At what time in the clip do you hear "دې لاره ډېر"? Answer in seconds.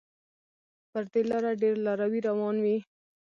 1.11-1.75